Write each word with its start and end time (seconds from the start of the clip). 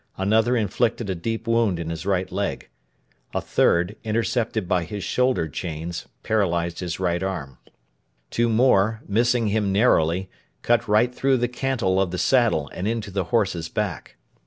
Another 0.17 0.57
inflicted 0.57 1.11
a 1.11 1.13
deep 1.13 1.45
wound 1.45 1.77
in 1.79 1.91
his 1.91 2.07
right 2.07 2.31
leg. 2.31 2.69
A 3.35 3.39
third, 3.39 3.95
intercepted 4.03 4.67
by 4.67 4.83
his 4.83 5.03
shoulder 5.03 5.47
chains, 5.47 6.07
paralysed 6.23 6.79
his 6.79 6.99
right 6.99 7.21
arm. 7.21 7.59
Two 8.31 8.49
more, 8.49 9.01
missing 9.07 9.49
him 9.49 9.71
narrowly, 9.71 10.27
cut 10.63 10.87
right 10.87 11.13
through 11.13 11.37
the 11.37 11.47
cantel 11.47 12.01
of 12.01 12.09
the 12.09 12.17
saddle 12.17 12.67
and 12.73 12.87
into 12.87 13.11
the 13.11 13.25
horse's 13.25 13.69
back. 13.69 14.15